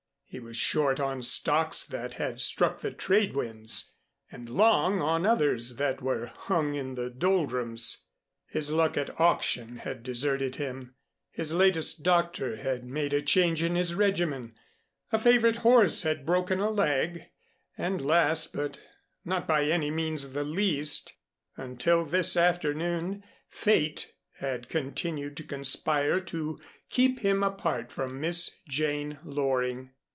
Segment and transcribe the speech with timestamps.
[0.33, 3.91] He was short on stocks that had struck the trade winds,
[4.31, 8.05] and long on others that were hung in the doldrums;
[8.45, 10.95] his luck at Auction had deserted him;
[11.31, 14.53] his latest doctor had made a change in his regimen;
[15.11, 17.25] a favorite horse had broken a leg;
[17.77, 18.79] and last, but
[19.25, 21.11] not by any means the least,
[21.57, 26.57] until this afternoon Fate had continued to conspire to
[26.89, 29.89] keep him apart from Miss Jane Loring.